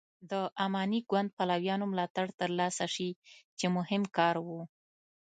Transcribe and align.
د 0.31 0.33
اماني 0.65 0.99
ګوند 1.09 1.29
پلویانو 1.37 1.85
ملاتړ 1.91 2.27
تر 2.39 2.49
لاسه 2.59 2.85
شي 2.95 3.09
چې 3.59 3.65
مهم 3.77 4.03
کار 4.17 4.35
و. 4.45 4.49